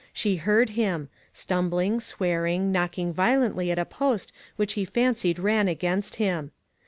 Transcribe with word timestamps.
She 0.13 0.37
heard 0.37 0.71
him; 0.71 1.09
stumbling, 1.31 1.99
swearing, 1.99 2.71
knocking 2.71 3.13
violently 3.13 3.69
at 3.69 3.77
a 3.77 3.85
post 3.85 4.31
which 4.55 4.73
he 4.73 4.83
fancied 4.83 5.37
ran 5.37 5.67
against 5.67 6.15
him. 6.15 6.49